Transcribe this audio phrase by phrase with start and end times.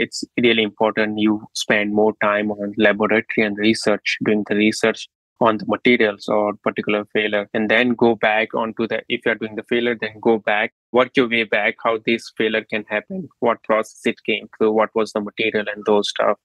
[0.00, 5.08] it's really important you spend more time on laboratory and research, doing the research
[5.42, 9.56] on the materials or particular failure and then go back onto the if you're doing
[9.56, 13.62] the failure then go back work your way back how this failure can happen what
[13.62, 16.36] process it came through what was the material and those stuff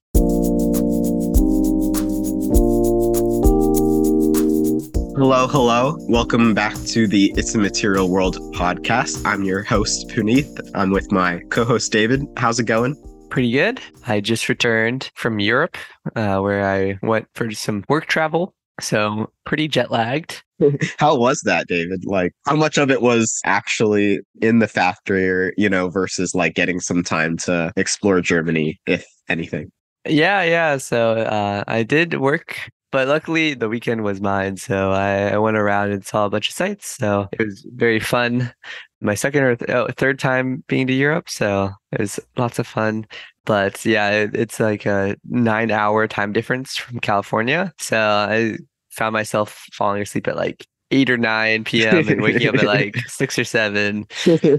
[5.17, 5.97] Hello, hello.
[6.09, 9.25] Welcome back to the It's a Material World podcast.
[9.25, 10.71] I'm your host, Punith.
[10.73, 12.25] I'm with my co host, David.
[12.37, 12.95] How's it going?
[13.35, 13.81] Pretty good.
[14.07, 15.75] I just returned from Europe
[16.15, 18.55] uh, where I went for some work travel.
[18.79, 20.41] So, pretty jet lagged.
[20.99, 22.05] how was that, David?
[22.05, 26.55] Like, how much of it was actually in the factory or, you know, versus like
[26.55, 29.69] getting some time to explore Germany, if anything?
[30.07, 30.77] Yeah, yeah.
[30.77, 32.57] So uh, I did work
[32.95, 36.47] but luckily, the weekend was mine, so I, I, went around and saw a bunch
[36.47, 36.95] of sites.
[36.95, 38.53] So it was very fun.
[39.01, 42.65] My second or th- oh, third time being to Europe, so it was lots of
[42.65, 43.05] fun.
[43.43, 48.59] But yeah, it, it's like a nine-hour time difference from California, so I
[48.91, 52.07] found myself falling asleep at like 8 or 9 p.m.
[52.07, 54.07] and waking up at like 6 or 7.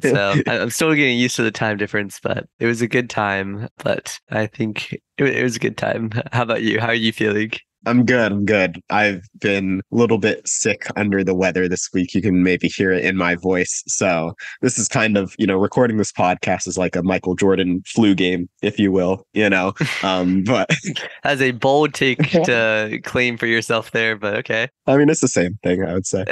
[0.03, 3.71] So I'm still getting used to the time difference, but it was a good time.
[3.83, 6.11] But I think it was a good time.
[6.33, 6.81] How about you?
[6.81, 7.53] How are you feeling?
[7.87, 8.33] I'm good.
[8.33, 8.83] I'm good.
[8.91, 12.15] I've been a little bit sick under the weather this week.
[12.15, 13.85] You can maybe hear it in my voice.
[13.87, 17.85] So this is kind of, you know, recording this podcast is like a Michael Jordan
[17.87, 19.73] flu game, if you will, you know.
[20.03, 20.69] Um, but
[21.25, 24.69] as a bold take to claim for yourself there, but okay.
[24.87, 26.25] I mean, it's the same thing, I would say.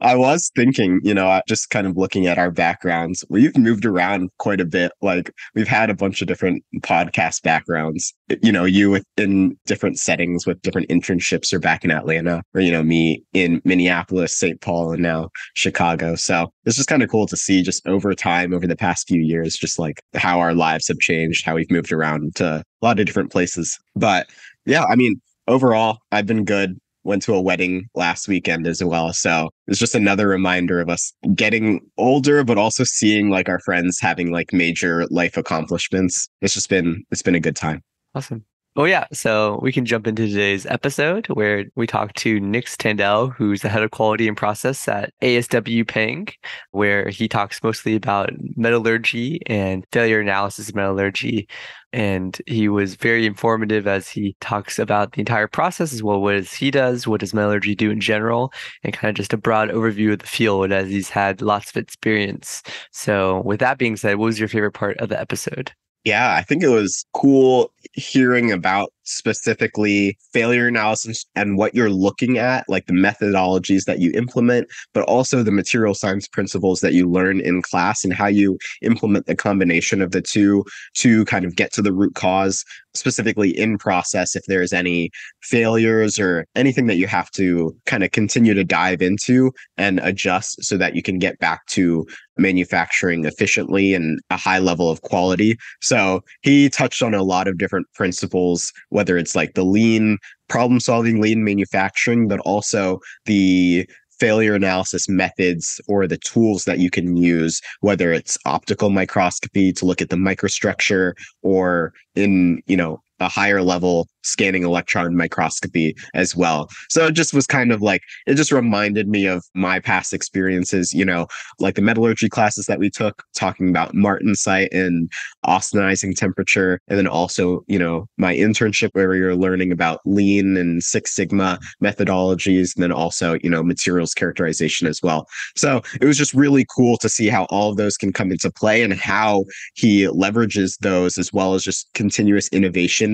[0.00, 4.30] I was thinking, you know, just kind of looking at our backgrounds, we've moved around
[4.38, 4.92] quite a bit.
[5.00, 10.45] Like we've had a bunch of different podcast backgrounds, you know, you in different settings
[10.46, 14.60] with different internships or back in Atlanta, or, you know, me in Minneapolis, St.
[14.60, 16.14] Paul, and now Chicago.
[16.14, 19.20] So it's just kind of cool to see just over time, over the past few
[19.20, 23.00] years, just like how our lives have changed, how we've moved around to a lot
[23.00, 23.78] of different places.
[23.94, 24.28] But
[24.64, 26.78] yeah, I mean, overall, I've been good.
[27.04, 29.12] Went to a wedding last weekend as well.
[29.12, 34.00] So it's just another reminder of us getting older, but also seeing like our friends
[34.00, 36.28] having like major life accomplishments.
[36.42, 37.80] It's just been, it's been a good time.
[38.16, 38.44] Awesome.
[38.78, 43.32] Oh yeah, so we can jump into today's episode where we talk to Nick Tandel,
[43.34, 46.28] who's the head of quality and process at ASW Peng,
[46.72, 51.48] where he talks mostly about metallurgy and failure analysis of metallurgy.
[51.94, 56.20] And he was very informative as he talks about the entire process as well.
[56.20, 59.70] What he does, what does metallurgy do in general, and kind of just a broad
[59.70, 62.62] overview of the field as he's had lots of experience.
[62.92, 65.72] So, with that being said, what was your favorite part of the episode?
[66.06, 72.38] Yeah, I think it was cool hearing about specifically failure analysis and what you're looking
[72.38, 77.08] at, like the methodologies that you implement, but also the material science principles that you
[77.08, 81.56] learn in class and how you implement the combination of the two to kind of
[81.56, 85.10] get to the root cause, specifically in process, if there's any
[85.42, 90.62] failures or anything that you have to kind of continue to dive into and adjust
[90.64, 92.04] so that you can get back to
[92.38, 95.56] manufacturing efficiently and a high level of quality.
[95.80, 100.16] So he touched on a lot of different principles whether it's like the lean
[100.48, 103.86] problem solving, lean manufacturing, but also the
[104.18, 109.84] failure analysis methods or the tools that you can use, whether it's optical microscopy to
[109.84, 111.12] look at the microstructure
[111.42, 116.68] or in, you know, a higher level scanning electron microscopy as well.
[116.90, 120.92] So it just was kind of like, it just reminded me of my past experiences,
[120.92, 121.28] you know,
[121.60, 125.10] like the metallurgy classes that we took, talking about martensite and
[125.46, 126.80] austenizing temperature.
[126.88, 131.60] And then also, you know, my internship where were learning about lean and Six Sigma
[131.82, 135.28] methodologies, and then also, you know, materials characterization as well.
[135.54, 138.50] So it was just really cool to see how all of those can come into
[138.50, 139.44] play and how
[139.74, 143.05] he leverages those as well as just continuous innovation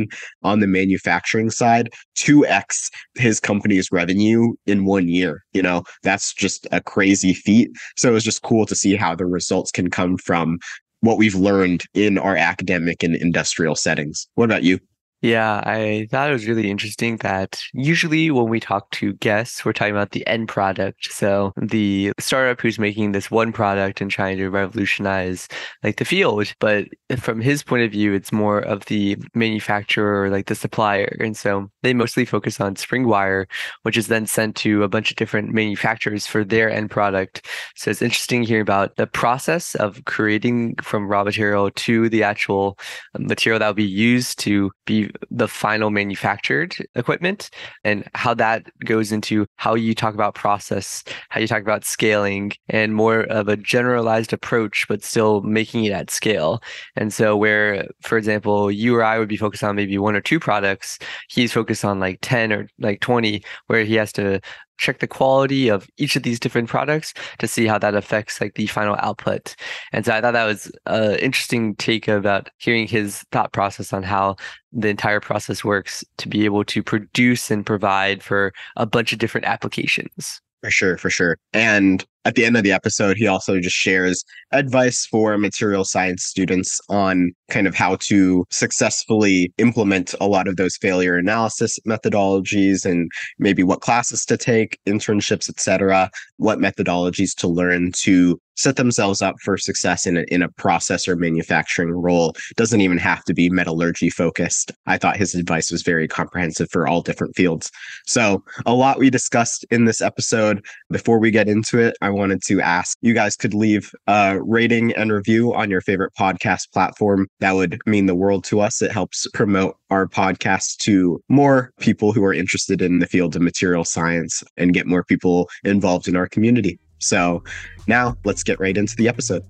[0.43, 5.85] on the manufacturing side 2x his company's revenue in one year you know?
[6.03, 7.71] That's just a crazy feat.
[7.97, 10.59] So it was just cool to see how the results can come from
[11.01, 14.29] what we've learned in our academic and industrial settings.
[14.35, 14.79] What about you
[15.23, 19.73] yeah, I thought it was really interesting that usually when we talk to guests, we're
[19.73, 21.13] talking about the end product.
[21.13, 25.47] So the startup who's making this one product and trying to revolutionize
[25.85, 26.53] like the field.
[26.59, 26.89] But
[27.19, 31.17] from his point of view, it's more of the manufacturer, like the supplier.
[31.21, 33.47] And so they mostly focus on spring wire,
[33.83, 37.47] which is then sent to a bunch of different manufacturers for their end product.
[37.77, 42.77] So it's interesting hearing about the process of creating from raw material to the actual
[43.15, 47.51] um, material that will be used to be the final manufactured equipment
[47.85, 52.53] and how that goes into how you talk about process, how you talk about scaling,
[52.69, 56.63] and more of a generalized approach, but still making it at scale.
[56.97, 60.21] And so, where, for example, you or I would be focused on maybe one or
[60.21, 60.99] two products,
[61.29, 64.41] he's focused on like 10 or like 20, where he has to
[64.83, 68.55] check the quality of each of these different products to see how that affects like
[68.55, 69.55] the final output.
[69.93, 74.03] And so I thought that was an interesting take about hearing his thought process on
[74.03, 74.37] how
[74.73, 79.21] the entire process works to be able to produce and provide for a bunch of
[79.21, 80.41] different applications.
[80.63, 81.39] For sure, for sure.
[81.53, 86.25] And at the end of the episode, he also just shares advice for material science
[86.25, 92.85] students on kind of how to successfully implement a lot of those failure analysis methodologies
[92.85, 99.23] and maybe what classes to take, internships, etc., what methodologies to learn to set themselves
[99.23, 102.35] up for success in a, in a process or manufacturing role.
[102.57, 104.73] Doesn't even have to be metallurgy focused.
[104.87, 107.71] I thought his advice was very comprehensive for all different fields.
[108.07, 110.65] So, a lot we discussed in this episode.
[110.91, 114.93] Before we get into it, I wanted to ask you guys could leave a rating
[114.93, 117.27] and review on your favorite podcast platform.
[117.41, 118.83] That would mean the world to us.
[118.83, 123.43] It helps promote our podcast to more people who are interested in the field of
[123.43, 126.79] material science and get more people involved in our community.
[126.99, 127.43] So
[127.89, 129.43] now let's get right into the episode.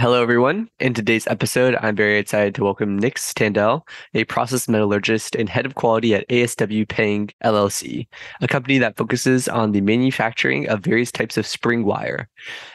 [0.00, 0.70] Hello, everyone.
[0.78, 5.66] In today's episode, I'm very excited to welcome Nick Standell, a process metallurgist and head
[5.66, 8.06] of quality at ASW Peng LLC,
[8.40, 12.30] a company that focuses on the manufacturing of various types of spring wire.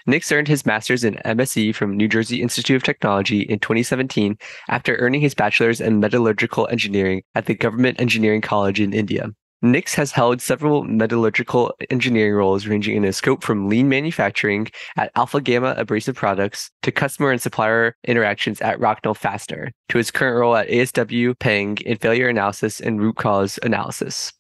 [0.06, 4.38] Nick earned his master's in MSE from New Jersey Institute of Technology in 2017
[4.70, 9.32] after earning his bachelor's in metallurgical engineering at the Government Engineering College in India.
[9.66, 15.42] Nix has held several metallurgical engineering roles ranging in scope from lean manufacturing at Alpha
[15.42, 20.56] Gamma Abrasive Products to customer and supplier interactions at Rocknel Fastener to his current role
[20.56, 24.32] at ASW Peng in failure analysis and root cause analysis.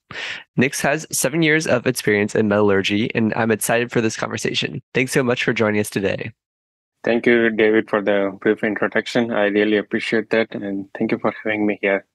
[0.57, 4.79] Nix has seven years of experience in metallurgy, and I'm excited for this conversation.
[4.93, 6.33] Thanks so much for joining us today.
[7.03, 9.31] Thank you, David, for the brief introduction.
[9.31, 12.05] I really appreciate that, and thank you for having me here.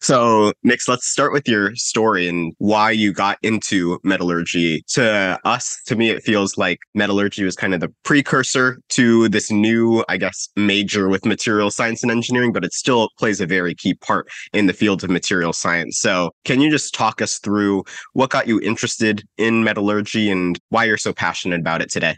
[0.00, 4.82] So, Nix, let's start with your story and why you got into metallurgy.
[4.90, 9.50] To us, to me, it feels like metallurgy was kind of the precursor to this
[9.50, 13.74] new, I guess, major with material science and engineering, but it still plays a very
[13.74, 15.98] key part in the field of material science.
[15.98, 20.84] So, can you just talk us through what got you interested in metallurgy and why
[20.84, 22.16] you're so passionate about it today?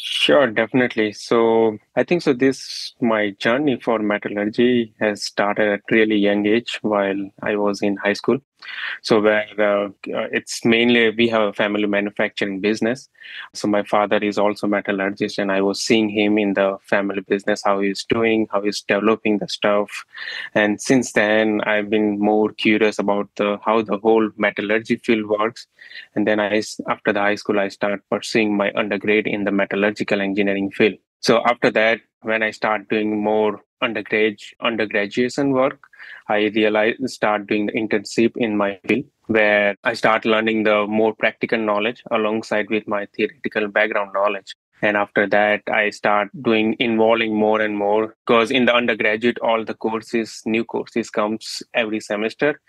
[0.00, 1.12] Sure, definitely.
[1.12, 2.32] So I think so.
[2.32, 7.96] This my journey for metallurgy has started at really young age while I was in
[7.98, 8.38] high school.
[9.02, 13.08] So where uh, it's mainly we have a family manufacturing business.
[13.54, 17.62] So my father is also metallurgist, and I was seeing him in the family business
[17.64, 20.04] how he's doing, how he's developing the stuff.
[20.54, 25.66] And since then, I've been more curious about the how the whole metallurgy field works.
[26.14, 30.20] And then I after the high school, I start pursuing my undergrad in the metallurgical
[30.20, 30.94] engineering field.
[31.20, 35.80] So after that, when I start doing more undergrad undergraduation work,
[36.28, 41.14] I realized start doing the internship in my field where I start learning the more
[41.14, 44.54] practical knowledge alongside with my theoretical background knowledge.
[44.82, 49.64] And after that, I start doing involving more and more because in the undergraduate, all
[49.64, 52.60] the courses, new courses comes every semester.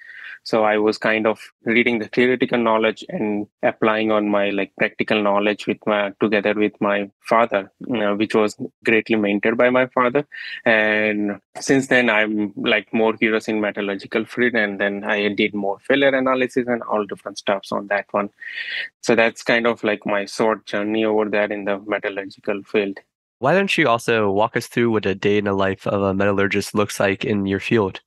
[0.44, 5.22] So i was kind of reading the theoretical knowledge and applying on my like practical
[5.22, 9.86] knowledge with my together with my father you know, which was greatly mentored by my
[9.88, 10.26] father.
[10.66, 15.78] And since then i'm like more curious in metallurgical field and then i did more
[15.80, 18.30] failure analysis and all different stuffs on that one.
[19.02, 23.00] So that's kind of like my short journey over there in the metallurgical field
[23.40, 26.14] why don't you also walk us through what a day in the life of a
[26.14, 28.02] metallurgist looks like in your field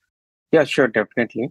[0.52, 1.50] yeah sure definitely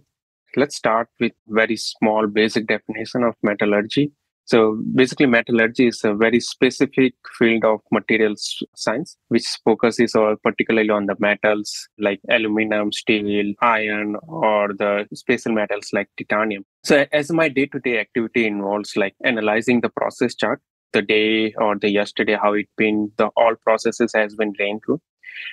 [0.56, 4.12] let's start with very small basic definition of metallurgy.
[4.46, 10.90] So basically, metallurgy is a very specific field of materials science, which focuses on particularly
[10.90, 16.66] on the metals like aluminum, steel, iron, or the special metals like titanium.
[16.84, 20.60] So as my day-to-day activity involves like analyzing the process chart,
[20.94, 25.00] the day or the yesterday, how it been, the all processes has been ran through,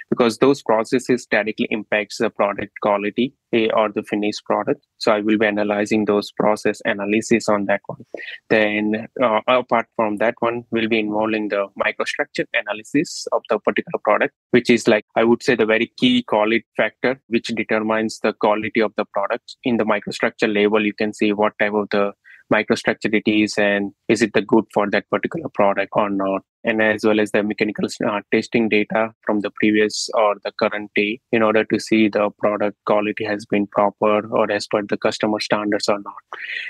[0.09, 3.33] because those processes directly impacts the product quality
[3.73, 4.85] or the finished product.
[4.97, 8.05] So i will be analyzing those process analysis on that one.
[8.49, 13.99] Then uh, apart from that one we'll be involving the microstructure analysis of the particular
[14.03, 18.33] product which is like i would say the very key quality factor which determines the
[18.33, 19.55] quality of the product.
[19.63, 22.13] In the microstructure label you can see what type of the
[22.53, 26.81] microstructure it is and is it the good for that particular product or not and
[26.81, 31.19] as well as the mechanical uh, testing data from the previous or the current day
[31.31, 35.39] in order to see the product quality has been proper or as per the customer
[35.39, 36.13] standards or not.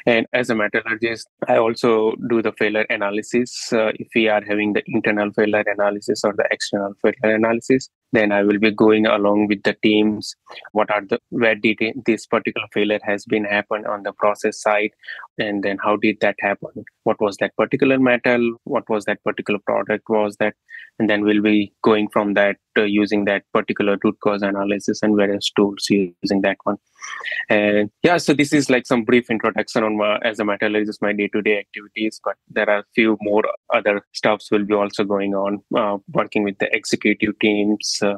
[0.06, 3.72] And as a metallurgist, I also do the failure analysis.
[3.74, 8.32] Uh, if we are having the internal failure analysis or the external failure analysis, then
[8.32, 10.36] I will be going along with the teams.
[10.74, 14.92] What are the where did this particular failure has been happened on the process side,
[15.38, 16.84] and then how did that happen?
[17.04, 18.58] What was that particular metal?
[18.64, 20.04] What was that particular product?
[20.10, 20.54] Was that,
[21.00, 25.16] and then we'll be going from that uh, using that particular root cause analysis and
[25.16, 26.78] various tools using that one.
[27.50, 31.14] And yeah, so this is like some brief introduction on my, as a metallurgist, my
[31.14, 32.20] day-to-day activities.
[32.24, 33.44] But there are a few more
[33.74, 38.16] other stuffs will be also going on, uh, working with the executive teams uh,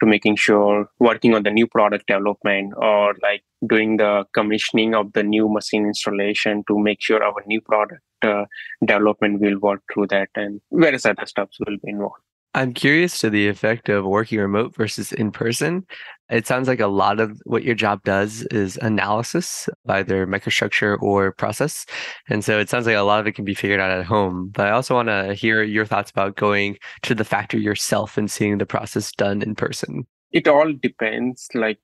[0.00, 5.12] to making sure working on the new product development or like doing the commissioning of
[5.12, 8.44] the new machine installation to make sure our new product uh,
[8.84, 12.22] development will work through that and various other stuffs will be involved.
[12.54, 15.86] I'm curious to the effect of working remote versus in person.
[16.28, 21.32] It sounds like a lot of what your job does is analysis, either microstructure or
[21.32, 21.86] process.
[22.28, 24.50] And so it sounds like a lot of it can be figured out at home.
[24.52, 28.30] But I also want to hear your thoughts about going to the factory yourself and
[28.30, 30.06] seeing the process done in person.
[30.30, 31.78] It all depends, like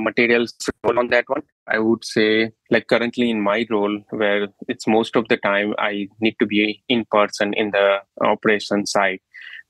[0.00, 0.54] materials
[0.84, 1.42] on that one.
[1.68, 6.08] I would say, like currently in my role, where it's most of the time I
[6.20, 9.20] need to be in person in the operation side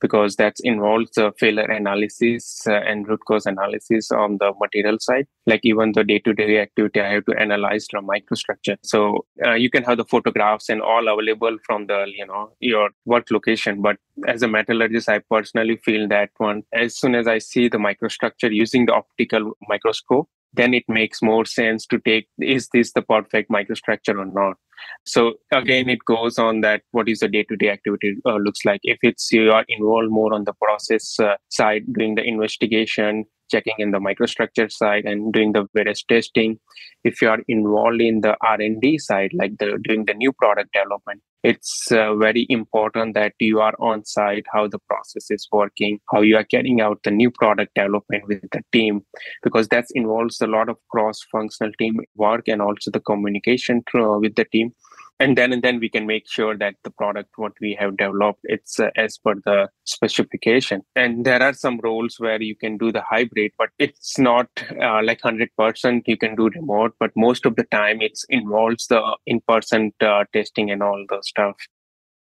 [0.00, 5.26] because that involves the failure analysis uh, and root cause analysis on the material side.
[5.46, 8.76] Like even the day-to-day activity, I have to analyze the microstructure.
[8.82, 12.90] So uh, you can have the photographs and all available from the you know your
[13.04, 13.82] work location.
[13.82, 17.78] But as a metallurgist, I personally feel that one as soon as I see the
[17.78, 23.02] microstructure using the optical microscope, then it makes more sense to take is this the
[23.02, 24.56] perfect microstructure or not
[25.04, 28.80] so again it goes on that what is the day-to-day activity uh, looks like.
[28.82, 33.74] If it's you are involved more on the process uh, side doing the investigation checking
[33.78, 36.58] in the microstructure side and doing the various testing.
[37.04, 41.22] If you are involved in the r&d side like the doing the new product development
[41.44, 46.20] it's uh, very important that you are on site how the process is working how
[46.20, 49.00] you are carrying out the new product development with the team
[49.42, 54.34] because that involves a lot of cross functional team work and also the communication with
[54.34, 54.72] the team
[55.20, 58.40] and then and then we can make sure that the product what we have developed
[58.44, 60.82] it's uh, as per the specification.
[60.94, 64.48] And there are some roles where you can do the hybrid but it's not
[64.80, 69.02] uh, like 100% you can do remote but most of the time it involves the
[69.26, 71.56] in-person uh, testing and all the stuff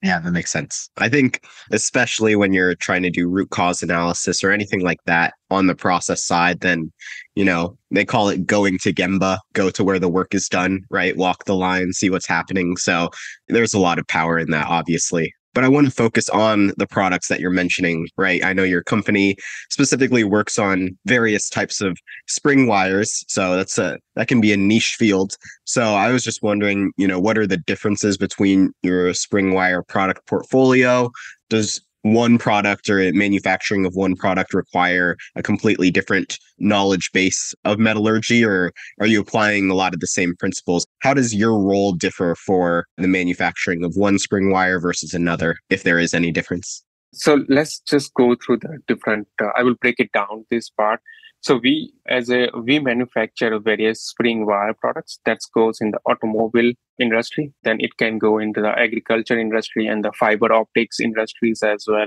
[0.06, 0.88] yeah, that makes sense.
[0.96, 5.34] I think, especially when you're trying to do root cause analysis or anything like that
[5.50, 6.92] on the process side, then,
[7.34, 10.84] you know, they call it going to Gemba, go to where the work is done,
[10.90, 11.16] right?
[11.16, 12.76] Walk the line, see what's happening.
[12.76, 13.10] So
[13.48, 16.86] there's a lot of power in that, obviously but I want to focus on the
[16.86, 18.44] products that you're mentioning, right?
[18.44, 19.36] I know your company
[19.70, 21.96] specifically works on various types of
[22.28, 25.34] spring wires, so that's a that can be a niche field.
[25.64, 29.82] So I was just wondering, you know, what are the differences between your spring wire
[29.82, 31.10] product portfolio?
[31.48, 31.80] Does
[32.12, 38.44] one product or manufacturing of one product require a completely different knowledge base of metallurgy
[38.44, 40.86] or are you applying a lot of the same principles?
[41.00, 45.82] How does your role differ for the manufacturing of one spring wire versus another if
[45.82, 46.84] there is any difference?
[47.12, 51.00] So let's just go through the different uh, i will break it down this part.
[51.40, 56.72] So we, as a, we manufacture various spring wire products that goes in the automobile
[57.00, 57.52] industry.
[57.62, 62.06] Then it can go into the agriculture industry and the fiber optics industries as well.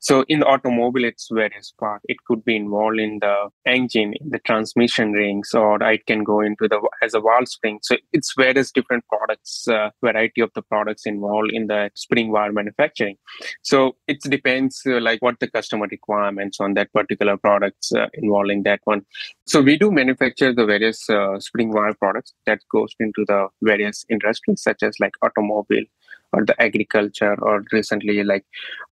[0.00, 2.00] So in the automobile, it's various part.
[2.04, 6.68] It could be involved in the engine, the transmission rings, or it can go into
[6.68, 7.78] the as a valve spring.
[7.82, 12.52] So it's various different products, uh, variety of the products involved in the spring wire
[12.52, 13.16] manufacturing.
[13.62, 18.62] So it depends uh, like what the customer requirements on that particular products uh, involving
[18.64, 19.02] that one.
[19.46, 24.04] So we do manufacture the various uh, spring wire products that goes into the various
[24.20, 25.84] industries such as like automobile
[26.32, 28.44] or the agriculture or recently like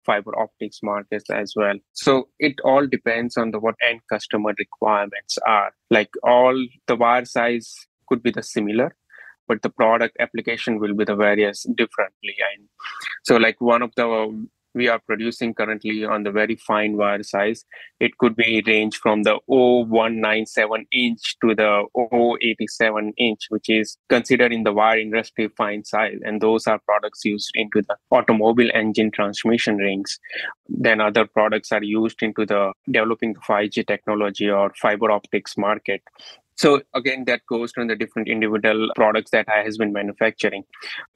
[0.05, 1.77] fiber optics markets as well.
[1.93, 5.73] So it all depends on the what end customer requirements are.
[5.91, 7.73] Like all the wire size
[8.09, 8.97] could be the similar,
[9.47, 12.37] but the product application will be the various differently.
[12.55, 12.69] And
[13.25, 17.65] so like one of the we are producing currently on the very fine wire size.
[17.99, 21.73] It could be range from the 0197 inch to the
[22.41, 26.19] 087 inch, which is considered in the wire industry fine size.
[26.25, 30.19] And those are products used into the automobile engine transmission rings.
[30.69, 36.03] Then other products are used into the developing 5G technology or fiber optics market
[36.59, 40.65] So again, that goes to the different individual products that I has been manufacturing.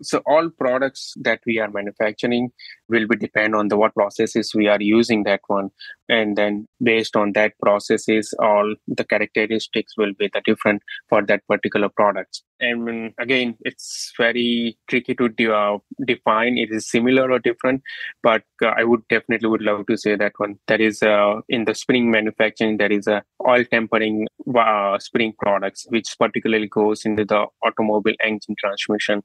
[0.00, 2.50] So all products that we are manufacturing
[2.88, 5.70] will be depend on the what processes we are using that one,
[6.08, 11.46] and then based on that processes, all the characteristics will be the different for that
[11.48, 12.44] particular products.
[12.62, 16.56] And again, it's very tricky to de- uh, define.
[16.56, 17.82] It is similar or different,
[18.22, 20.60] but uh, I would definitely would love to say that one.
[20.68, 25.86] That is uh, in the spring manufacturing, there is a oil tempering uh, spring products,
[25.88, 29.24] which particularly goes into the automobile engine transmission.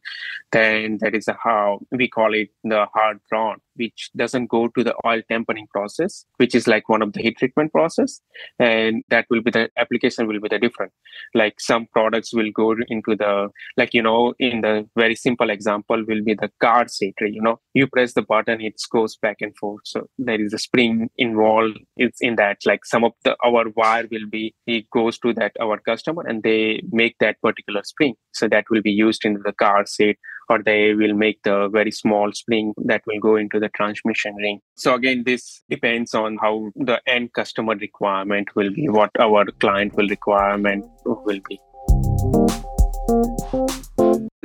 [0.51, 4.96] Then that is how we call it the hard rod which doesn't go to the
[5.05, 8.22] oil tempering process, which is like one of the heat treatment process.
[8.60, 10.91] And that will be the application will be the different.
[11.34, 16.03] Like some products will go into the, like, you know, in the very simple example
[16.07, 19.55] will be the car seat, you know, you press the button, it goes back and
[19.55, 19.81] forth.
[19.86, 21.79] So there is a spring involved.
[21.96, 25.53] It's in that, like some of the, our wire will be, it goes to that,
[25.62, 28.15] our customer and they make that particular spring.
[28.34, 30.17] So that will be used in the car seat
[30.50, 34.60] or they will make the very small spring that will go into the transmission ring.
[34.75, 39.96] So again, this depends on how the end customer requirement will be, what our client
[39.96, 41.60] will requirement will be.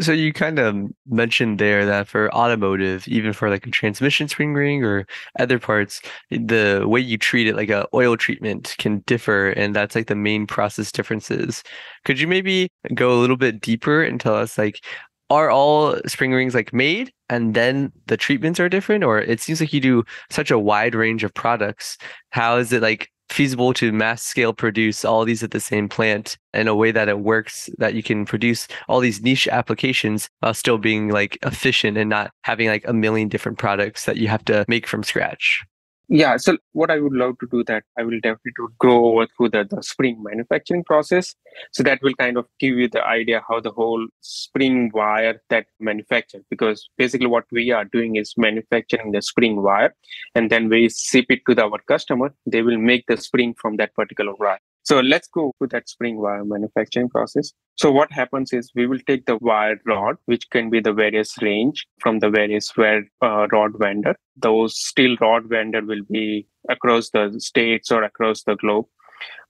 [0.00, 0.74] So you kind of
[1.06, 5.06] mentioned there that for automotive, even for like a transmission spring ring or
[5.38, 9.94] other parts, the way you treat it, like a oil treatment, can differ, and that's
[9.94, 11.62] like the main process differences.
[12.04, 14.84] Could you maybe go a little bit deeper and tell us like
[15.32, 19.02] are all spring rings like made and then the treatments are different?
[19.02, 21.96] Or it seems like you do such a wide range of products.
[22.30, 26.36] How is it like feasible to mass scale produce all these at the same plant
[26.52, 30.52] in a way that it works that you can produce all these niche applications while
[30.52, 34.44] still being like efficient and not having like a million different products that you have
[34.44, 35.64] to make from scratch
[36.12, 39.48] yeah so what i would love to do that i will definitely go over through
[39.48, 41.34] the, the spring manufacturing process.
[41.72, 45.66] So that will kind of give you the idea how the whole spring wire that
[45.80, 49.94] manufactured because basically what we are doing is manufacturing the spring wire
[50.34, 52.34] and then we ship it to the, our customer.
[52.46, 56.20] They will make the spring from that particular wire so let's go to that spring
[56.20, 57.52] wire manufacturing process.
[57.76, 61.40] So what happens is we will take the wire rod, which can be the various
[61.40, 64.16] range from the various wire uh, rod vendor.
[64.36, 68.86] Those steel rod vendor will be across the states or across the globe.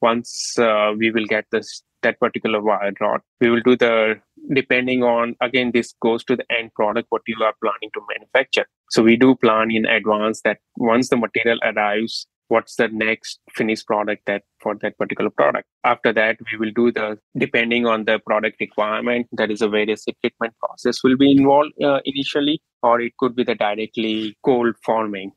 [0.02, 4.20] Once uh, we will get this that particular wire rod, we will do the
[4.52, 8.66] depending on again this goes to the end product what you are planning to manufacture.
[8.90, 13.86] So we do plan in advance that once the material arrives what's the next finished
[13.86, 15.66] product that for that particular product.
[15.84, 20.04] After that we will do the depending on the product requirement that is a various
[20.06, 25.32] equipment process will be involved uh, initially or it could be the directly cold forming.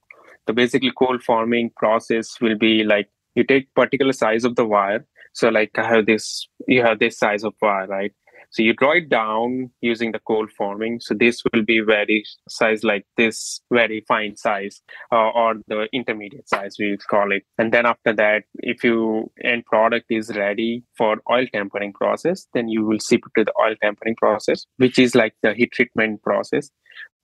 [0.47, 5.05] The basically cold forming process will be like you take particular size of the wire.
[5.33, 8.13] So like i have this you have this size of wire right
[8.55, 11.01] so you draw it down using the cold forming.
[11.01, 16.47] So this will be very size like this, very fine size, uh, or the intermediate
[16.47, 17.43] size we call it.
[17.57, 22.69] And then after that, if you end product is ready for oil tempering process, then
[22.69, 26.23] you will ship it to the oil tempering process, which is like the heat treatment
[26.23, 26.69] process.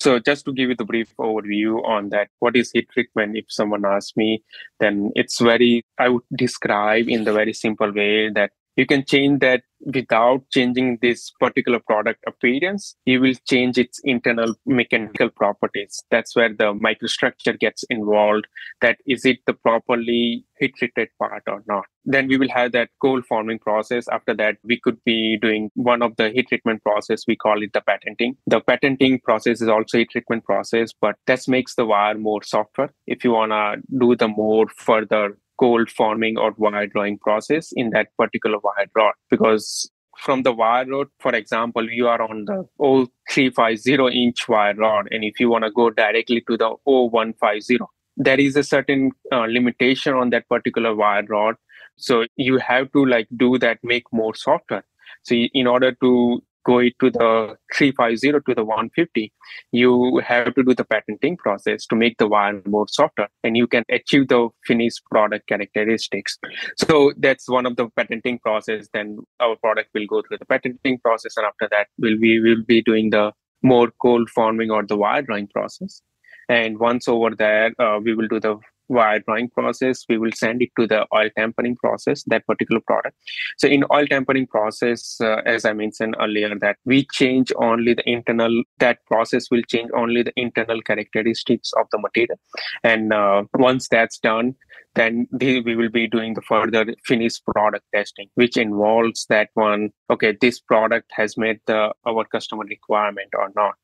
[0.02, 3.38] So just to give you the brief overview on that, what is heat treatment?
[3.38, 4.44] If someone asks me,
[4.82, 9.40] then it's very, I would describe in the very simple way that you can change
[9.42, 12.96] that without changing this particular product appearance.
[13.06, 16.04] You will change its internal mechanical properties.
[16.12, 18.46] That's where the microstructure gets involved
[18.82, 21.86] that is it the properly heat treated part or not.
[22.06, 24.08] Then we will have that cold forming process.
[24.08, 27.24] After that we could be doing one of the heat treatment process.
[27.28, 28.38] We call it the patenting.
[28.48, 32.94] The patenting process is also a treatment process but that makes the wire more softer.
[33.08, 37.92] If you want to do the more further cold forming or wire drawing process in
[37.92, 42.68] that particular wire rod because from the wire rod, for example, you are on the
[42.80, 47.80] 0350 inch wire rod, and if you want to go directly to the 0150,
[48.18, 51.56] there is a certain uh, limitation on that particular wire rod.
[51.98, 54.84] So you have to like do that, make more software.
[55.24, 59.32] So in order to go it to the 350 to the 150
[59.72, 63.68] you have to do the patenting process to make the wire more softer and you
[63.68, 66.38] can achieve the finished product characteristics.
[66.78, 71.00] So that's one of the patenting process then our product will go through the patenting
[71.00, 73.32] process and after that we'll we will be doing the
[73.64, 76.02] more cold forming or the wire drawing process.
[76.50, 80.62] And once over there uh, we will do the wire drawing process, we will send
[80.62, 83.16] it to the oil tempering process, that particular product.
[83.58, 88.10] So in oil tempering process, uh, as I mentioned earlier, that we change only the
[88.10, 92.40] internal, that process will change only the internal characteristics of the material.
[92.84, 94.56] And uh, once that's done,
[94.96, 100.36] then we will be doing the further finished product testing, which involves that one, okay,
[100.42, 103.76] this product has met the our customer requirement or not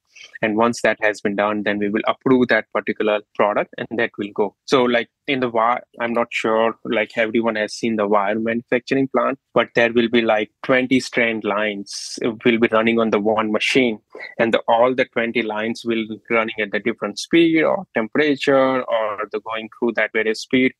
[0.41, 4.11] and once that has been done then we will approve that particular product and that
[4.17, 4.55] will go.
[4.65, 9.09] So like in the wire i'm not sure like everyone has seen the wire manufacturing
[9.09, 13.51] plant but there will be like 20 strand lines will be running on the one
[13.51, 13.99] machine.
[14.39, 18.83] And the, all the 20 lines will be running at the different speed or temperature
[18.83, 20.73] or the going through that various speed.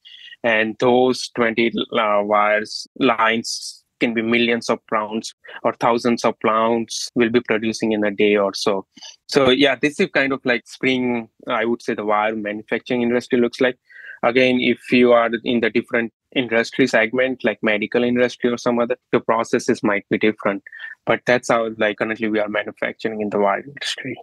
[0.44, 5.34] And those 20 uh, wires lines can be millions of pounds
[5.64, 8.86] or thousands of pounds will be producing in a day or so
[9.28, 13.40] so yeah this is kind of like spring i would say the wire manufacturing industry
[13.40, 13.78] looks like
[14.24, 18.98] again if you are in the different industry segment like medical industry or some other
[19.12, 20.62] the processes might be different
[21.06, 24.16] but that's how like currently we are manufacturing in the wire industry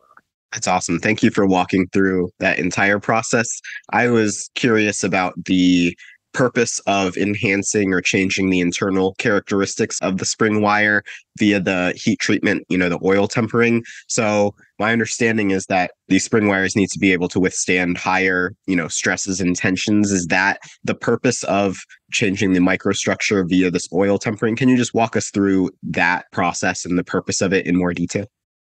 [0.55, 1.01] that's awesome.
[1.01, 3.49] Thank you for walking through that entire process.
[3.91, 5.99] I was curious about the
[6.35, 11.03] purpose of enhancing or changing the internal characteristics of the spring wire
[11.39, 13.83] via the heat treatment, you know, the oil tempering.
[14.09, 18.55] So my understanding is that these spring wires need to be able to withstand higher,
[18.67, 20.11] you know, stresses and tensions.
[20.11, 21.79] Is that the purpose of
[22.13, 24.57] changing the microstructure via this oil tempering?
[24.57, 27.95] Can you just walk us through that process and the purpose of it in more
[27.95, 28.27] detail?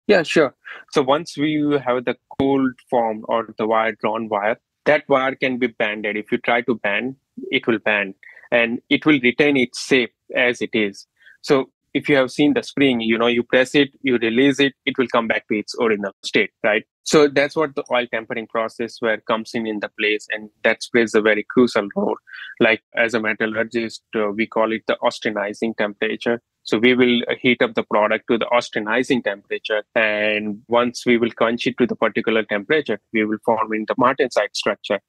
[0.07, 0.55] Yeah, sure.
[0.93, 5.59] So once we have the cold form or the wire drawn wire, that wire can
[5.59, 6.17] be banded.
[6.17, 7.17] If you try to band,
[7.51, 8.15] it will bend
[8.51, 11.07] and it will retain its shape as it is.
[11.43, 14.73] So if you have seen the spring, you know, you press it, you release it,
[14.87, 16.85] it will come back to its original state, right?
[17.05, 20.81] So that's what the oil tempering process where comes in in the place, and that
[20.93, 22.17] plays a very crucial role.
[22.61, 26.43] Like as a metallurgist, uh, we call it the austenizing temperature.
[26.69, 31.31] So we will heat up the product to the austenizing temperature, and once we will
[31.31, 35.01] quench it to the particular temperature, we will form in the martensite structure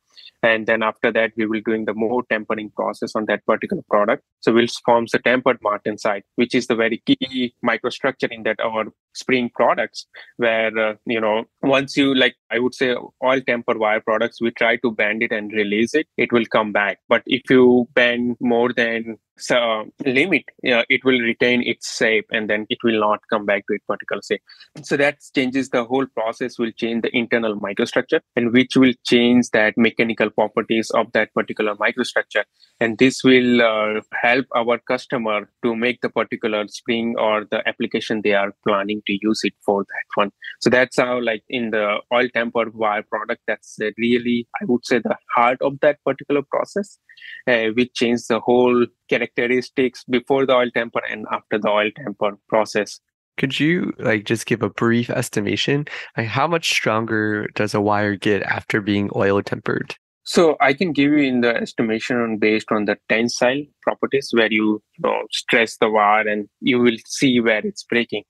[0.44, 4.24] and then after that we will doing the more tempering process on that particular product.
[4.42, 8.86] So we'll form the tempered martensite which is the very key microstructure in that our
[9.14, 10.06] spring products
[10.38, 14.52] where uh, you know once you like i would say all tempered wire products we
[14.52, 17.00] try to bend it and release it it will come back.
[17.08, 19.18] But if you bend more than
[19.50, 23.66] uh, limit uh, it will retain its shape and then it will not come back
[23.68, 24.42] to its particular shape.
[24.84, 29.50] So that changes the whole process will change the internal microstructure and which will change
[29.52, 32.44] that mechanical properties of that particular microstructure.
[32.80, 38.22] And this will uh, help our customer to make the particular spring or the application
[38.24, 40.32] they are planning to use it for that one.
[40.62, 45.00] So that's how like in the oil tempered wire product that's really i would say
[45.00, 47.00] the heart of that particular process
[47.48, 52.38] uh, which changes the whole characteristics before the oil temper and after the oil temper
[52.48, 53.00] process.
[53.38, 55.86] Could you like just give a brief estimation?
[56.18, 59.96] Like how much stronger does a wire get after being oil tempered
[60.30, 64.80] so I can give you in the estimation based on the tensile properties where you,
[64.96, 68.26] you know, stress the wire and you will see where it's breaking.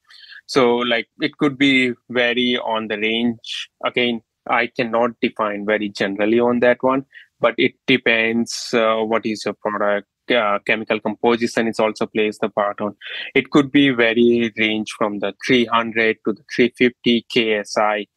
[0.45, 3.67] So like it could be vary on the range.
[3.85, 7.03] Again, I cannot define very generally on that one,
[7.41, 12.49] but it depends uh, what is your product uh, chemical composition is also plays the
[12.49, 12.95] part on.
[13.35, 18.07] It could be very range from the 300 to the 350 ksi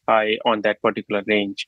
[0.45, 1.67] on that particular range.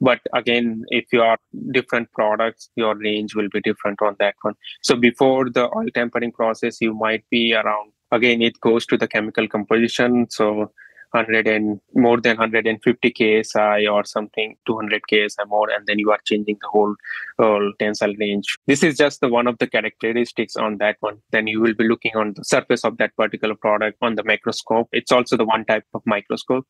[0.00, 1.38] But again if you are
[1.72, 4.54] different products your range will be different on that one.
[4.82, 9.08] So before the oil tempering process you might be around again it goes to the
[9.08, 10.26] chemical composition.
[10.30, 10.72] So
[11.16, 16.20] 100 and more than 150 ksi or something 200 ksi more and then you are
[16.24, 16.94] changing the whole,
[17.38, 18.56] whole tensile range.
[18.66, 21.18] This is just the one of the characteristics on that one.
[21.32, 24.88] Then you will be looking on the surface of that particular product on the microscope.
[24.92, 26.66] It's also the one type of microscope.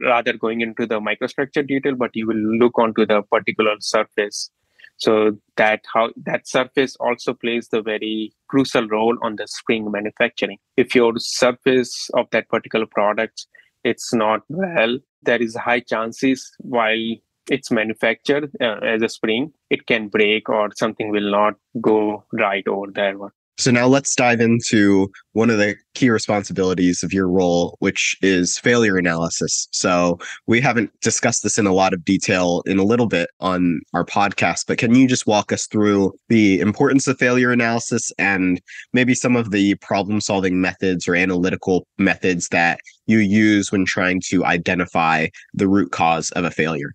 [0.00, 4.50] Rather going into the microstructure detail but you will look onto the particular surface.
[4.96, 10.58] So that how that surface also plays the very crucial role on the spring manufacturing.
[10.76, 13.46] If your surface of that particular product
[13.84, 17.04] it's not well there is high chances while
[17.50, 22.66] it's manufactured uh, as a spring it can break or something will not go right
[22.68, 23.16] over there
[23.58, 28.58] so now let's dive into one of the key responsibilities of your role, which is
[28.58, 29.68] failure analysis.
[29.72, 33.80] So we haven't discussed this in a lot of detail in a little bit on
[33.92, 38.60] our podcast, but can you just walk us through the importance of failure analysis and
[38.92, 44.20] maybe some of the problem solving methods or analytical methods that you use when trying
[44.28, 46.92] to identify the root cause of a failure?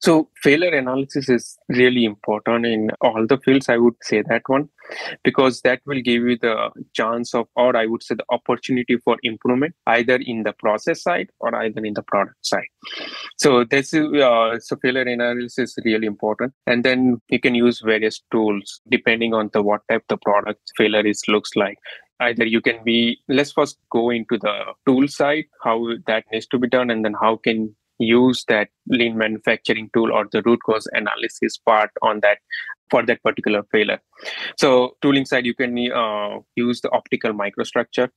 [0.00, 3.68] So failure analysis is really important in all the fields.
[3.68, 4.68] I would say that one
[5.24, 9.16] because that will give you the chance of, or I would say the opportunity for
[9.22, 12.68] improvement either in the process side or either in the product side.
[13.38, 17.80] So this is uh, so failure analysis is really important, and then you can use
[17.80, 21.78] various tools depending on the what type the product failure is looks like
[22.20, 26.58] either you can be let's first go into the tool side how that needs to
[26.58, 30.86] be done and then how can use that lean manufacturing tool or the root cause
[30.92, 32.38] analysis part on that
[32.90, 34.00] for that particular failure.
[34.58, 38.10] So tooling side, you can uh, use the optical microstructure,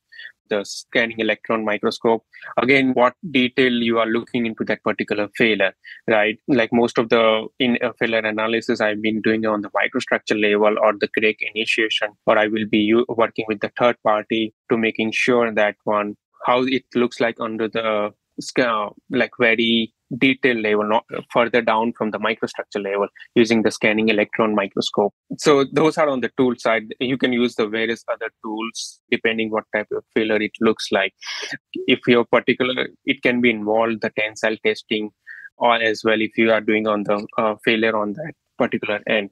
[0.50, 2.24] the scanning electron microscope.
[2.58, 5.74] Again, what detail you are looking into that particular failure,
[6.08, 6.38] right?
[6.48, 10.78] Like most of the in uh, failure analysis I've been doing on the microstructure level
[10.80, 15.12] or the crack initiation, or I will be working with the third party to making
[15.14, 16.16] sure that one
[16.46, 18.14] how it looks like under the
[19.10, 24.56] like very detailed level, not further down from the microstructure level using the scanning electron
[24.56, 25.14] microscope.
[25.38, 26.94] So those are on the tool side.
[27.00, 31.14] You can use the various other tools depending what type of failure it looks like.
[31.74, 35.12] If your particular, it can be involved the tensile testing
[35.58, 39.30] or as well if you are doing on the uh, failure on that particular end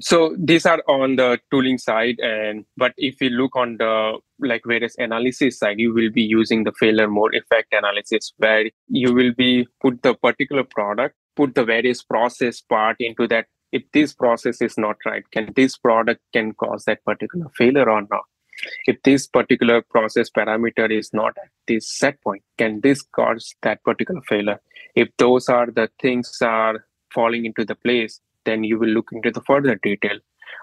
[0.00, 4.62] so these are on the tooling side and but if you look on the like
[4.66, 9.32] various analysis side you will be using the failure mode effect analysis where you will
[9.32, 13.46] be put the particular product put the various process part into that.
[13.72, 18.02] If this process is not right can this product can cause that particular failure or
[18.10, 18.24] not?
[18.86, 23.82] If this particular process parameter is not at this set point can this cause that
[23.82, 24.60] particular failure?
[24.94, 29.30] If those are the things are falling into the place then you will look into
[29.30, 30.18] the further detail.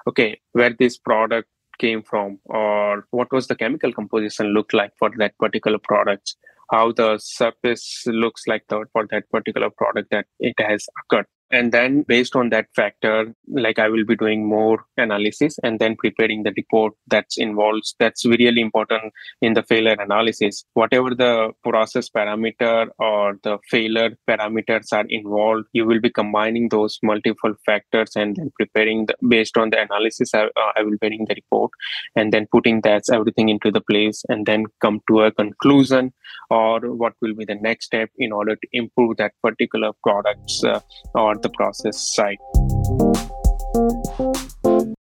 [0.08, 5.12] Okay where this product came from or what was the chemical composition look like for
[5.18, 6.36] that particular product?
[6.72, 11.72] How the surface looks like the, for that particular product that it has occurred and
[11.72, 13.34] then based on that factor
[13.66, 18.26] like i will be doing more analysis and then preparing the report that's involved that's
[18.26, 20.66] really important in the failure analysis.
[20.74, 27.00] Whatever the process parameter or the failure parameters are involved you will be combining those
[27.04, 30.98] multiple factors and then preparing the, based on the analysis I, uh, I will be
[30.98, 31.72] preparing the report
[32.16, 36.14] and then putting that everything into the place and then come to a conclusion
[36.50, 40.80] or what will be the next step in order to improve that particular products uh,
[41.16, 42.38] or the process side.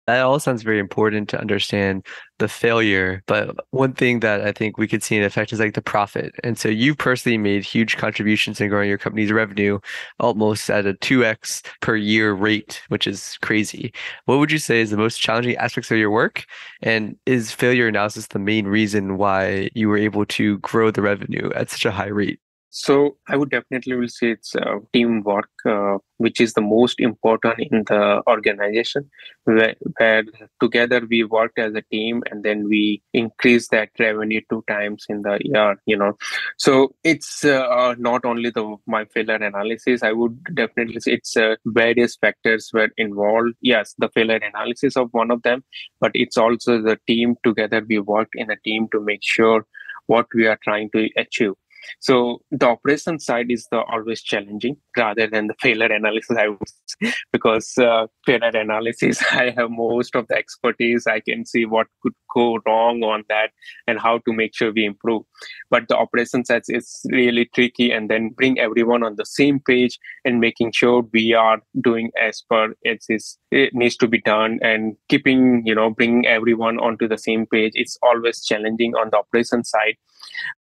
[0.08, 2.06] That all sounds very important to understand
[2.38, 3.22] the failure.
[3.26, 6.34] But one thing that I think we could see an effect is like the profit.
[6.42, 9.80] And so you personally made huge contributions in growing your company's revenue
[10.18, 13.92] almost at a 2x per year rate, which is crazy.
[14.24, 16.46] What would you say is the most challenging aspects of your work?
[16.80, 21.50] And is failure analysis the main reason why you were able to grow the revenue
[21.54, 22.40] at such a high rate?
[22.70, 27.54] So I would definitely will say it's uh, teamwork, uh, which is the most important
[27.58, 29.10] in the organization,
[29.44, 30.24] where, where,
[30.60, 35.22] together we worked as a team and then we increase that revenue two times in
[35.22, 35.76] the year.
[35.86, 36.18] You know,
[36.58, 40.02] so it's uh, not only the my failure analysis.
[40.02, 43.54] I would definitely say it's uh, various factors were involved.
[43.62, 45.64] Yes, the failure analysis of one of them,
[46.00, 47.82] but it's also the team together.
[47.88, 49.64] We worked in a team to make sure
[50.06, 51.52] what we are trying to achieve
[52.00, 56.36] so the operation side is the always challenging rather than the failure analysis.
[56.38, 61.06] I would because uh, failure analysis, I have most of the expertise.
[61.06, 63.50] I can see what could go wrong on that
[63.86, 65.22] and how to make sure we improve.
[65.70, 69.98] But the operation side is really tricky, and then bring everyone on the same page
[70.24, 74.58] and making sure we are doing as per it is it needs to be done
[74.62, 77.72] and keeping you know bringing everyone onto the same page.
[77.74, 79.96] It's always challenging on the operation side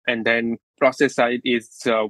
[0.06, 2.08] and then process side is uh,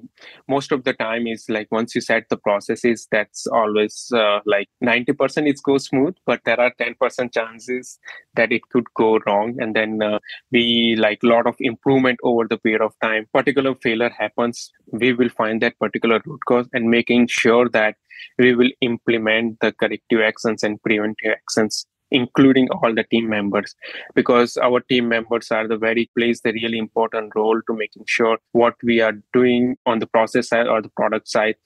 [0.49, 4.69] most of the time is like once you set the processes that's always uh, like
[4.83, 7.99] 90% it goes smooth but there are 10% chances
[8.35, 9.57] that it could go wrong.
[9.61, 10.19] And then uh,
[10.51, 13.27] we like a lot of improvement over the period of time.
[13.33, 17.97] Particular failure happens we will find that particular root cause and making sure that
[18.39, 23.75] we will implement the corrective actions and preventive actions including all the team members
[24.15, 28.39] because our team members are the very plays the really important role to making sure
[28.53, 31.57] what we are doing on the process side or the product side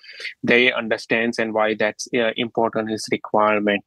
[0.42, 3.84] they understands and why that's uh, important is requirement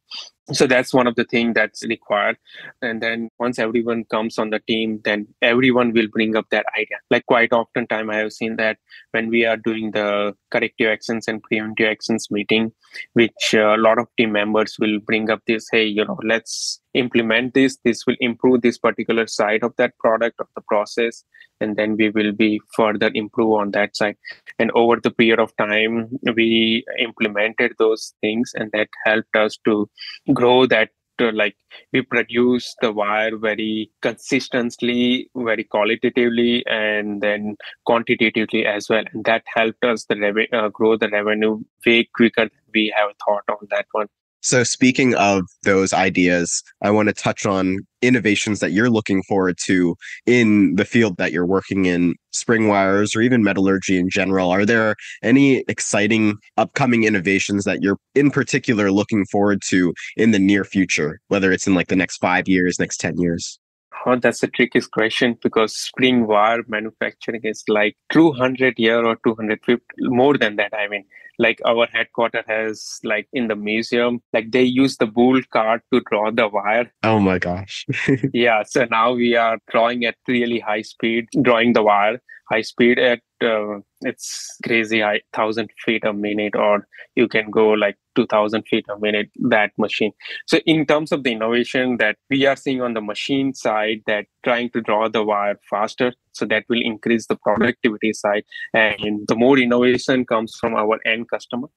[0.51, 2.37] so that's one of the things that's required.
[2.81, 6.97] And then once everyone comes on the team then everyone will bring up that idea.
[7.09, 8.77] Like quite often time i have seen that
[9.11, 12.71] when we are doing the corrective actions and preventive actions meeting
[13.13, 17.53] which a lot of team members will bring up this hey you know let's implement
[17.53, 17.77] this.
[17.83, 21.23] This will improve this particular side of that product of the process
[21.59, 24.17] and then we will be further improve on that side.
[24.59, 29.89] And over the period of time we implemented those things and that helped us to
[30.33, 31.55] grow that uh, like
[31.93, 39.03] we produce the wire very consistently very qualitatively and then quantitatively as well.
[39.13, 43.11] And that helped us the rev- uh, grow the revenue way quicker than we have
[43.25, 44.07] thought on that one
[44.41, 49.57] so, speaking of those ideas, I want to touch on innovations that you're looking forward
[49.65, 54.49] to in the field that you're working in, spring wires or even metallurgy in general.
[54.49, 60.39] Are there any exciting upcoming innovations that you're in particular looking forward to in the
[60.39, 63.59] near future, whether it's in like the next five years, next 10 years?
[64.07, 69.83] Oh, that's a tricky question because spring wire manufacturing is like 200 year or 250
[69.99, 70.73] more than that.
[70.73, 71.05] I mean,
[71.41, 76.01] like our headquarter has like in the museum like they use the bull cart to
[76.09, 76.91] draw the wire.
[77.03, 77.85] Oh my gosh.
[78.33, 82.21] Yeah so now we are drawing at really high speed drawing the wire.
[82.51, 87.69] High speed at uh, it's crazy high thousand feet a minute or you can go
[87.69, 90.11] like 2000 feet a minute that machine.
[90.47, 94.25] So in terms of the innovation that we are seeing on the machine side that
[94.43, 98.43] trying to draw the wire faster so that will increase the productivity side.
[98.73, 101.67] And the more innovation comes from our end customer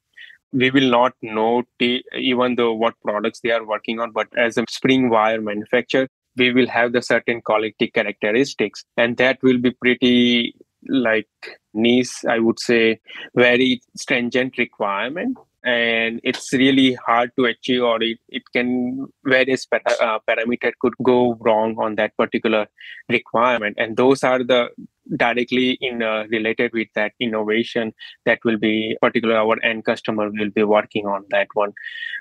[0.55, 4.57] we will not know t- even though what products they are working on but as
[4.57, 9.73] a spring wire manufacturer we will have the certain quality characteristics and that will be
[9.73, 10.55] pretty
[10.89, 13.01] like nice i would say
[13.35, 19.83] very stringent requirement and it's really hard to achieve or it, it can various para-
[20.01, 22.67] uh, parameter could go wrong on that particular
[23.09, 23.77] requirement.
[23.79, 24.69] And those are the
[25.17, 27.93] directly in uh, related with that innovation
[28.25, 31.73] that will be particular our end customer will be working on that one.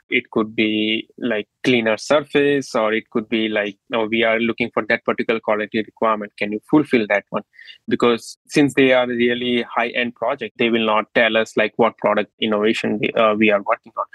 [0.10, 3.78] It could be like cleaner surface or it could be like
[4.10, 6.34] we are looking for that particular quality requirement.
[6.38, 7.44] Can you fulfill that one?
[7.88, 11.98] Because since they are really high end project they will not tell us like what
[11.98, 14.06] product innovation we, uh, we are working on.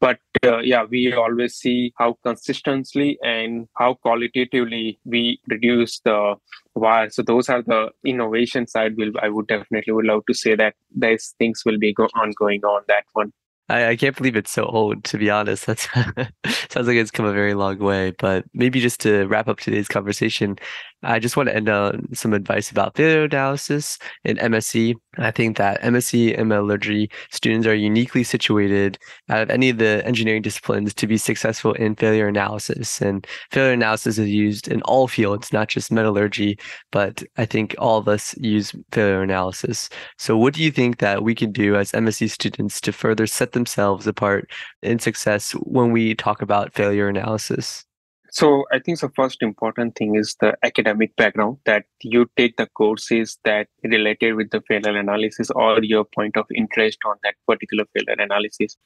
[0.00, 6.36] But uh, yeah we always see how consistently and how qualitatively we reduce the
[6.76, 10.54] wire so those are the innovation side will i would definitely would love to say
[10.54, 13.32] that these things will be go- ongoing on that one
[13.68, 15.66] I, I can't believe it's so old, to be honest.
[15.66, 15.78] That
[16.70, 18.12] sounds like it's come a very long way.
[18.18, 20.56] But maybe just to wrap up today's conversation,
[21.02, 24.94] I just want to end on some advice about failure analysis in MSE.
[25.18, 28.98] I think that MSE and metallurgy students are uniquely situated
[29.28, 33.00] out of any of the engineering disciplines to be successful in failure analysis.
[33.00, 36.58] And failure analysis is used in all fields, not just metallurgy,
[36.92, 39.88] but I think all of us use failure analysis.
[40.18, 43.52] So, what do you think that we can do as MSE students to further set
[43.56, 44.50] themselves apart
[44.82, 47.86] in success when we talk about failure analysis?
[48.30, 52.66] So I think the first important thing is the academic background that you take the
[52.66, 57.84] courses that related with the failure analysis or your point of interest on that particular
[57.94, 58.76] failure analysis.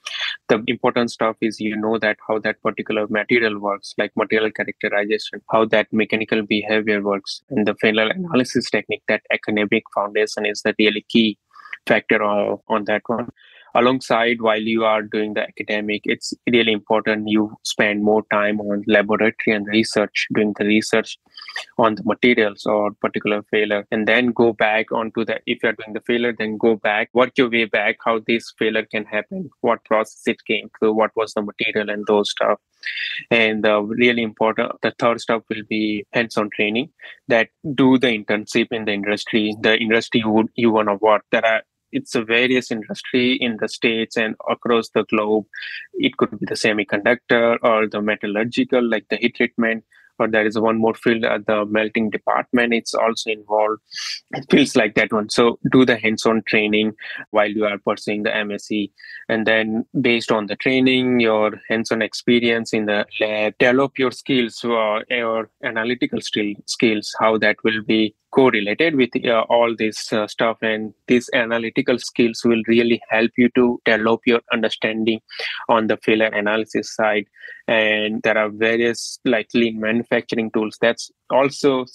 [0.48, 5.42] The important stuff is you know that how that particular material works, like material characterization,
[5.50, 9.02] how that mechanical behavior works, and the failure analysis technique.
[9.08, 11.38] That academic foundation is the really key
[11.88, 13.30] factor on on that one
[13.74, 18.82] alongside while you are doing the academic it's really important you spend more time on
[18.86, 21.18] laboratory and research doing the research
[21.78, 25.92] on the materials or particular failure and then go back onto the if you're doing
[25.92, 29.84] the failure then go back work your way back how this failure can happen what
[29.84, 32.58] process it came through what was the material and those stuff.
[33.30, 36.90] And uh, really important the third stuff will be hands-on training
[37.28, 41.24] that do the internship in the industry the industry you, would, you want to work.
[41.30, 45.46] There are it's a various industry in the states and across the globe.
[45.94, 49.84] It could be the semiconductor or the metallurgical like the heat treatment
[50.20, 52.74] or there is one more field at the melting department.
[52.74, 53.80] It's also involved.
[54.32, 55.30] It feels like that one.
[55.30, 56.92] So do the hands-on training
[57.30, 58.90] while you are pursuing the msc
[59.28, 64.62] and then based on the training your hands-on experience in the lab develop your skills
[64.62, 70.26] or your analytical skill, skills how that will be correlated with uh, all this uh,
[70.26, 75.20] stuff and these analytical skills will really help you to develop your understanding
[75.68, 77.26] on the failure analysis side.
[77.66, 81.86] And there are various like lean manufacturing tools that's also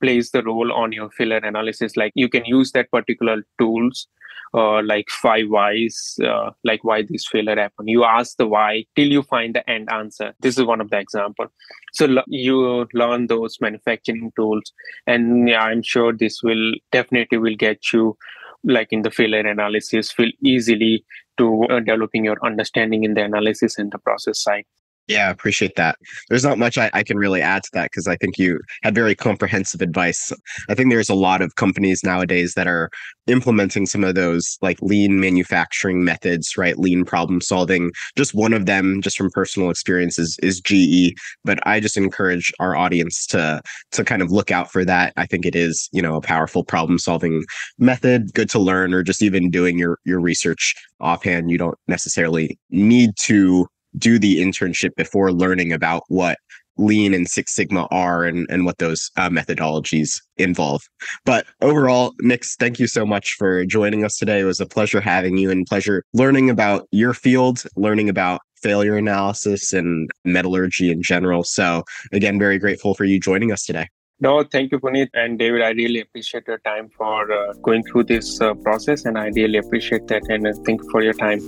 [0.00, 1.96] plays the role on your failure analysis.
[1.96, 4.08] Like you can use that particular tools
[4.54, 7.88] uh, like five whys, uh, like why this failure happened.
[7.90, 10.34] You ask the why till you find the end answer.
[10.40, 11.46] This is one of the example.
[11.92, 14.72] So l- you learn those manufacturing tools,
[15.06, 18.16] and yeah, I'm sure this will definitely will get you
[18.64, 21.04] like in the failure analysis feel easily
[21.36, 24.64] to uh, developing your understanding in the analysis and the process side
[25.06, 25.96] Yeah, appreciate that.
[26.30, 28.94] There's not much I, I can really add to that because I think you had
[28.94, 30.32] very comprehensive advice.
[30.70, 32.88] I think there's a lot of companies nowadays that are
[33.26, 36.78] implementing some of those like lean manufacturing methods, right?
[36.78, 37.90] Lean problem solving.
[38.16, 41.14] Just one of them, just from personal experiences, is GE.
[41.44, 43.60] But I just encourage our audience to
[43.92, 45.12] to kind of look out for that.
[45.18, 47.44] I think it is, you know, a powerful problem solving
[47.78, 51.50] method, good to learn, or just even doing your your research offhand.
[51.50, 53.66] You don't necessarily need to
[53.98, 56.38] do the internship before learning about what
[56.76, 60.82] lean and six sigma are and, and what those uh, methodologies involve
[61.24, 65.00] but overall nix thank you so much for joining us today it was a pleasure
[65.00, 71.00] having you and pleasure learning about your field learning about failure analysis and metallurgy in
[71.02, 73.86] general so again very grateful for you joining us today
[74.20, 75.60] no, thank you, Punith and David.
[75.60, 79.58] I really appreciate your time for uh, going through this uh, process, and I really
[79.58, 80.22] appreciate that.
[80.28, 81.40] And uh, thank you for your time.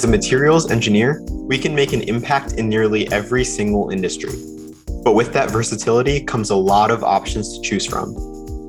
[0.00, 4.32] As a materials engineer, we can make an impact in nearly every single industry.
[5.04, 8.14] But with that versatility comes a lot of options to choose from.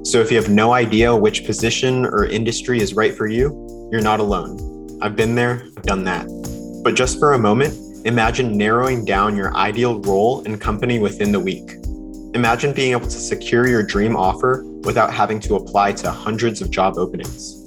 [0.03, 4.01] So if you have no idea which position or industry is right for you, you're
[4.01, 4.99] not alone.
[5.01, 6.27] I've been there, done that.
[6.83, 11.39] But just for a moment, imagine narrowing down your ideal role and company within the
[11.39, 11.75] week.
[12.35, 16.71] Imagine being able to secure your dream offer without having to apply to hundreds of
[16.71, 17.57] job openings.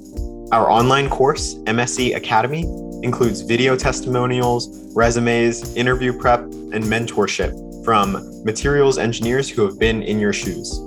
[0.53, 2.67] Our online course, MSE Academy,
[3.05, 7.53] includes video testimonials, resumes, interview prep, and mentorship
[7.85, 10.81] from materials engineers who have been in your shoes.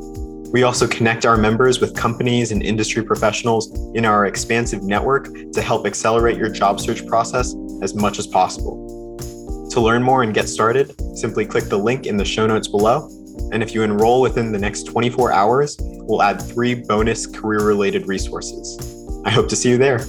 [0.52, 5.62] We also connect our members with companies and industry professionals in our expansive network to
[5.62, 7.54] help accelerate your job search process
[7.84, 9.18] as much as possible.
[9.72, 13.10] To learn more and get started, simply click the link in the show notes below.
[13.52, 18.08] And if you enroll within the next 24 hours, we'll add three bonus career related
[18.08, 19.22] resources.
[19.24, 20.00] I hope to see you there.